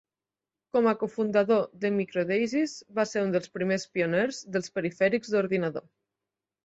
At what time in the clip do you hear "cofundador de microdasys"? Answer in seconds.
1.01-2.73